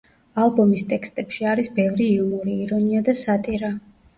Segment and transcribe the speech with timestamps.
[0.43, 3.75] ალბომის ტექსტებში არის ბევრი იუმორი, ირონია და სატირა.